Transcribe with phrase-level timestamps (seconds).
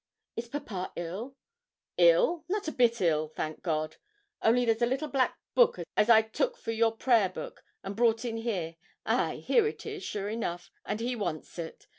[0.35, 1.35] 'Is papa ill?'
[1.95, 2.43] 'Ill!
[2.49, 3.97] not a bit ill, thank God.
[4.41, 8.25] Only there's a little black book as I took for your prayer book, and brought
[8.25, 11.85] in here; ay, here it is, sure enough, and he wants it.